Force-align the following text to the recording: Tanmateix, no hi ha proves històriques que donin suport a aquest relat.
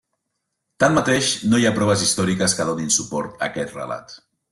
Tanmateix, 0.83 1.27
no 1.51 1.59
hi 1.61 1.67
ha 1.69 1.73
proves 1.75 2.05
històriques 2.05 2.57
que 2.61 2.67
donin 2.71 2.89
suport 2.97 3.37
a 3.37 3.47
aquest 3.53 3.77
relat. 3.77 4.17